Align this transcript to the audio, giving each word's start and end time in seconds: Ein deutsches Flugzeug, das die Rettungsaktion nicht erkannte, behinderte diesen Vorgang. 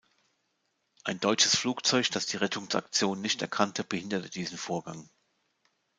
Ein 1.03 1.19
deutsches 1.19 1.55
Flugzeug, 1.55 2.09
das 2.09 2.25
die 2.25 2.37
Rettungsaktion 2.37 3.21
nicht 3.21 3.39
erkannte, 3.43 3.83
behinderte 3.83 4.31
diesen 4.31 4.57
Vorgang. 4.57 5.07